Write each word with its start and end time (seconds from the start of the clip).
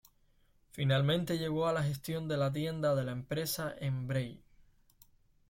Finalmente 0.71 1.37
llegó 1.37 1.67
a 1.67 1.73
la 1.73 1.83
gestión 1.83 2.27
de 2.27 2.35
la 2.35 2.51
tienda 2.51 2.95
de 2.95 3.03
la 3.03 3.11
empresa 3.11 3.75
en 3.77 4.07
Bray. 4.07 4.41